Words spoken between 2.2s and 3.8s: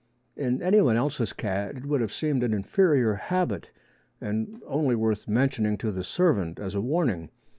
an inferior habit